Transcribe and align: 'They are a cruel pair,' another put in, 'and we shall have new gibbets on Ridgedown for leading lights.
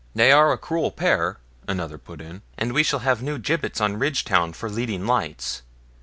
'They 0.15 0.31
are 0.31 0.51
a 0.51 0.57
cruel 0.57 0.89
pair,' 0.89 1.37
another 1.67 1.99
put 1.99 2.21
in, 2.21 2.41
'and 2.57 2.73
we 2.73 2.81
shall 2.81 3.01
have 3.01 3.21
new 3.21 3.37
gibbets 3.37 3.79
on 3.79 3.99
Ridgedown 3.99 4.51
for 4.53 4.67
leading 4.67 5.05
lights. 5.05 5.61